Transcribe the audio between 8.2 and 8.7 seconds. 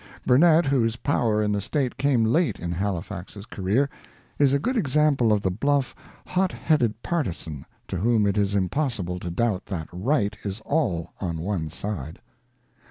it is